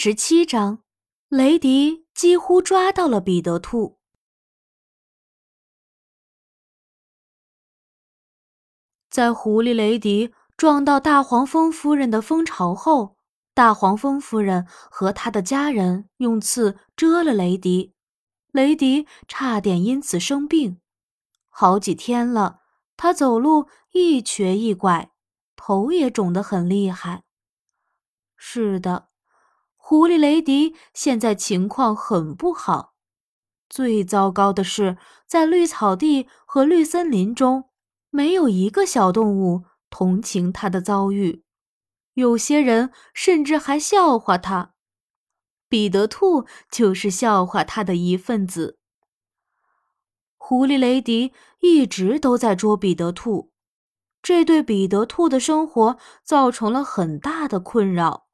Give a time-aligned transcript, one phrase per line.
[0.00, 0.84] 十七章，
[1.28, 3.98] 雷迪几乎抓到了彼得兔。
[9.10, 13.16] 在狐狸雷迪撞到大黄蜂夫人的蜂巢后，
[13.54, 17.92] 大黄蜂夫人和他的家人用刺蛰了雷迪，
[18.52, 20.80] 雷迪差点因此生病。
[21.48, 22.60] 好几天了，
[22.96, 25.10] 他走路一瘸一拐，
[25.56, 27.24] 头也肿得很厉害。
[28.36, 29.08] 是的。
[29.90, 32.92] 狐狸雷迪现在情况很不好，
[33.70, 37.70] 最糟糕的是，在绿草地和绿森林中，
[38.10, 41.42] 没有一个小动物同情他的遭遇，
[42.12, 44.74] 有些人甚至还笑话他。
[45.70, 48.78] 彼得兔就是笑话他的一份子。
[50.36, 53.52] 狐狸雷迪一直都在捉彼得兔，
[54.20, 58.27] 这对彼得兔的生活造成了很大的困扰。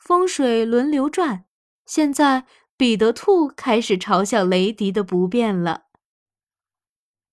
[0.00, 1.44] 风水轮流转，
[1.86, 2.46] 现在
[2.76, 5.84] 彼得兔开始嘲笑雷迪的不便了。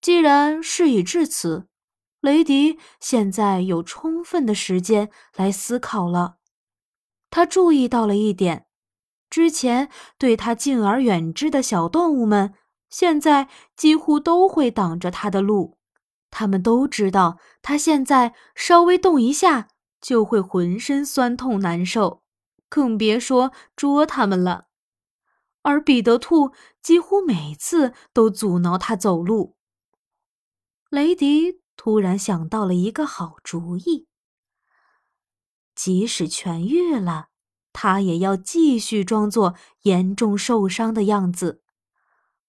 [0.00, 1.66] 既然事已至此，
[2.20, 6.36] 雷迪现在有充分的时间来思考了。
[7.30, 8.66] 他注意到了一点：
[9.28, 12.54] 之前对他敬而远之的小动物们，
[12.88, 15.78] 现在几乎都会挡着他的路。
[16.30, 19.68] 他们都知道，他现在稍微动一下，
[20.00, 22.22] 就会浑身酸痛难受。
[22.72, 24.68] 更别说捉他们了，
[25.60, 29.58] 而彼得兔几乎每次都阻挠他走路。
[30.88, 34.08] 雷迪突然想到了一个好主意：
[35.74, 37.28] 即使痊愈了，
[37.74, 41.60] 他也要继续装作严重受伤的样子。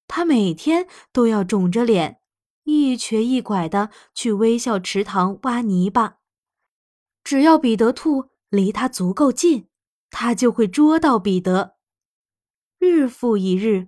[0.07, 2.21] 他每天都要肿着脸，
[2.63, 6.19] 一瘸一拐的去微笑池塘挖泥巴。
[7.25, 9.67] 只要彼得兔离他足够近。
[10.13, 11.75] 他就会捉到彼得。
[12.77, 13.87] 日复一日，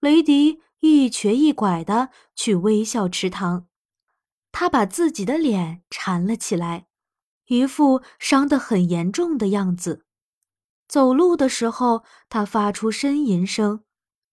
[0.00, 3.68] 雷迪一瘸一拐的去微笑池塘，
[4.50, 6.86] 他把自己的脸缠了起来，
[7.48, 10.06] 一副伤得很严重的样子。
[10.88, 13.84] 走路的时候，他发出呻吟声，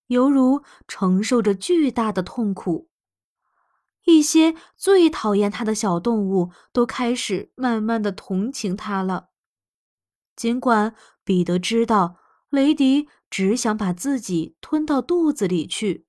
[0.08, 2.90] 犹如承受着巨大的痛苦。
[4.06, 9.32] 一些最讨厌他的小动物都开始慢慢的同情他了。
[10.36, 10.94] 尽管
[11.26, 12.18] 彼得知道
[12.50, 16.06] 雷迪只想把自己吞到肚子里去，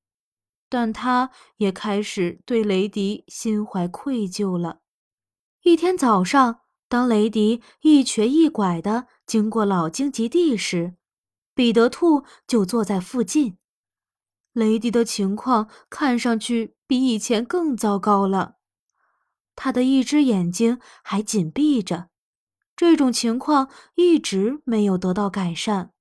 [0.68, 4.82] 但他也开始对雷迪心怀愧疚了。
[5.62, 10.94] 一天早上，当雷迪一瘸一拐的经过老荆棘地时，
[11.54, 13.56] 彼得兔就坐在附近。
[14.52, 18.56] 雷迪的情况看上去比以前更糟糕了，
[19.56, 22.10] 他的一只眼睛还紧闭着。
[22.76, 25.92] 这种情况一直没有得到改善。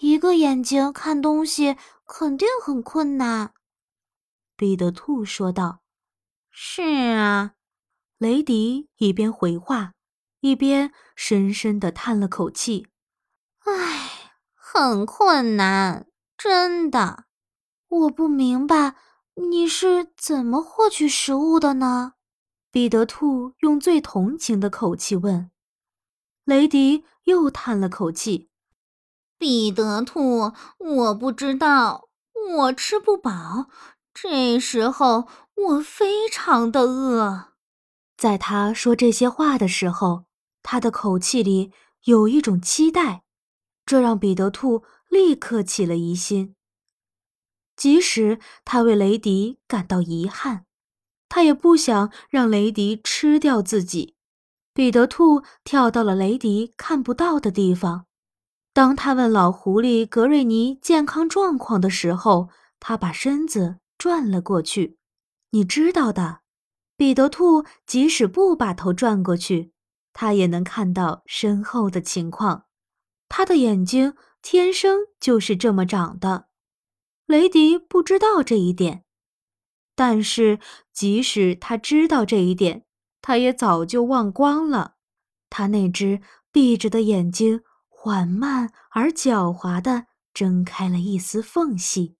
[0.00, 3.54] 一个眼睛看东西肯定很困难，
[4.54, 5.80] 彼得兔说道。
[6.52, 6.82] “是
[7.16, 7.54] 啊。”
[8.18, 9.92] 雷迪一边回话，
[10.40, 12.88] 一边深深的叹了口气。
[13.64, 16.06] “唉，很困难，
[16.36, 17.24] 真的。
[17.88, 18.96] 我不明白
[19.50, 22.14] 你是怎么获取食物的呢？”
[22.76, 25.50] 彼得兔用最同情的口气问
[26.44, 28.50] ：“雷迪又叹了口气。”
[29.38, 32.10] 彼得兔，我不知道，
[32.58, 33.70] 我吃不饱，
[34.12, 37.54] 这时候我非常的饿。
[38.18, 40.26] 在他说这些话的时候，
[40.62, 41.72] 他的口气里
[42.04, 43.22] 有一种期待，
[43.86, 46.54] 这让彼得兔立刻起了疑心。
[47.74, 50.65] 即使他为雷迪感到遗憾。
[51.28, 54.14] 他也不想让雷迪吃掉自己。
[54.74, 58.04] 彼得兔跳到了雷迪看不到的地方。
[58.74, 64.98] 当他问老狐狸格瑞尼健康状况的时候，他把身子转了过去。
[65.52, 66.40] 你知道的，
[66.94, 69.72] 彼得兔即使不把头转过去，
[70.12, 72.66] 他也能看到身后的情况。
[73.30, 76.48] 他的眼睛天生就是这么长的。
[77.24, 79.05] 雷迪不知道这一点。
[79.96, 80.60] 但是，
[80.92, 82.84] 即使他知道这一点，
[83.20, 84.96] 他也早就忘光了。
[85.50, 86.20] 他那只
[86.52, 92.16] 闭着的眼睛缓慢而狡猾地睁开了一丝缝隙，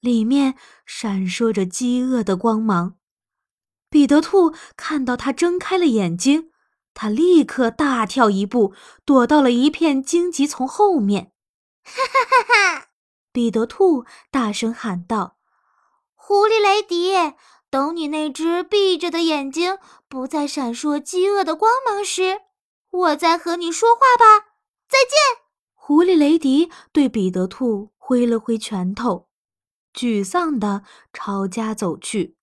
[0.00, 2.96] 里面闪烁着饥饿的光芒。
[3.88, 6.50] 彼得兔看到他睁开了眼睛，
[6.92, 8.74] 他立刻大跳一步，
[9.04, 11.32] 躲到了一片荆棘丛后面。
[11.84, 12.88] 哈哈哈哈！
[13.32, 15.35] 彼得兔大声喊道。
[16.28, 17.12] 狐狸雷迪
[17.70, 19.78] 等你那只闭着的眼睛
[20.08, 22.40] 不再闪烁饥饿的光芒时
[22.90, 24.46] 我再和你说话吧
[24.88, 25.44] 再见。
[25.72, 29.28] 狐狸雷迪对彼得兔挥了挥拳头
[29.94, 30.82] 沮丧地
[31.12, 32.36] 朝家走去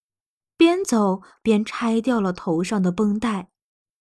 [0.55, 3.49] 边走边拆掉了头上的绷带